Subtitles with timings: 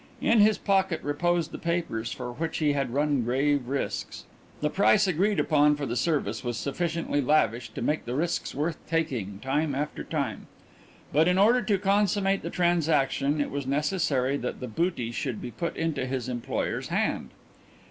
[0.19, 4.25] In his pocket reposed the papers for which he had run grave risks.
[4.59, 8.77] The price agreed upon for the service was sufficiently lavish to make the risks worth
[8.87, 10.47] taking time after time;
[11.13, 15.51] but in order to consummate the transaction it was necessary that the booty should be
[15.51, 17.29] put into his employer's hand.